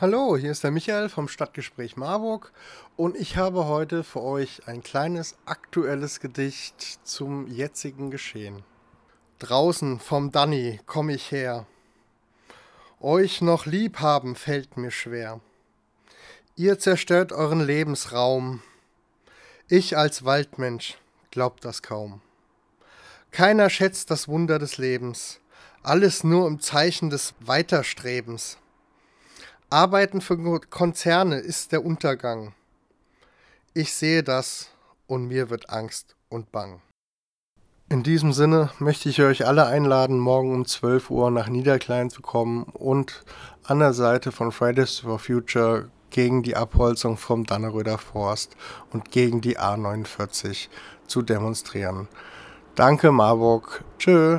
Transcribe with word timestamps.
Hallo, 0.00 0.36
hier 0.36 0.50
ist 0.50 0.64
der 0.64 0.72
Michael 0.72 1.08
vom 1.08 1.28
Stadtgespräch 1.28 1.96
Marburg 1.96 2.50
und 2.96 3.16
ich 3.16 3.36
habe 3.36 3.66
heute 3.66 4.02
für 4.02 4.22
euch 4.22 4.66
ein 4.66 4.82
kleines 4.82 5.36
aktuelles 5.46 6.18
Gedicht 6.18 6.98
zum 7.04 7.46
jetzigen 7.46 8.10
Geschehen. 8.10 8.64
Draußen 9.38 10.00
vom 10.00 10.32
Danny 10.32 10.80
komm 10.86 11.10
ich 11.10 11.30
her. 11.30 11.66
Euch 13.00 13.40
noch 13.40 13.66
lieb 13.66 14.00
haben 14.00 14.34
fällt 14.34 14.76
mir 14.76 14.90
schwer. 14.90 15.38
Ihr 16.56 16.80
zerstört 16.80 17.30
euren 17.30 17.60
Lebensraum. 17.60 18.64
Ich 19.68 19.96
als 19.96 20.24
Waldmensch 20.24 20.98
glaub 21.30 21.60
das 21.60 21.82
kaum. 21.82 22.20
Keiner 23.30 23.70
schätzt 23.70 24.10
das 24.10 24.26
Wunder 24.26 24.58
des 24.58 24.76
Lebens, 24.76 25.38
alles 25.84 26.24
nur 26.24 26.48
im 26.48 26.58
Zeichen 26.58 27.10
des 27.10 27.34
Weiterstrebens. 27.38 28.58
Arbeiten 29.70 30.20
für 30.20 30.38
Konzerne 30.60 31.36
ist 31.36 31.72
der 31.72 31.84
Untergang. 31.84 32.54
Ich 33.72 33.92
sehe 33.92 34.22
das 34.22 34.70
und 35.06 35.26
mir 35.26 35.50
wird 35.50 35.70
Angst 35.70 36.16
und 36.28 36.52
Bang. 36.52 36.80
In 37.88 38.02
diesem 38.02 38.32
Sinne 38.32 38.70
möchte 38.78 39.08
ich 39.08 39.20
euch 39.20 39.46
alle 39.46 39.66
einladen, 39.66 40.18
morgen 40.18 40.52
um 40.54 40.64
12 40.64 41.10
Uhr 41.10 41.30
nach 41.30 41.48
Niederklein 41.48 42.08
zu 42.08 42.22
kommen 42.22 42.64
und 42.64 43.24
an 43.62 43.78
der 43.78 43.92
Seite 43.92 44.32
von 44.32 44.52
Fridays 44.52 45.00
for 45.00 45.18
Future 45.18 45.90
gegen 46.10 46.42
die 46.42 46.56
Abholzung 46.56 47.16
vom 47.16 47.44
Danneröder 47.44 47.98
Forst 47.98 48.56
und 48.92 49.10
gegen 49.10 49.40
die 49.40 49.58
A49 49.58 50.68
zu 51.06 51.22
demonstrieren. 51.22 52.08
Danke, 52.74 53.12
Marburg. 53.12 53.84
Tschö. 53.98 54.32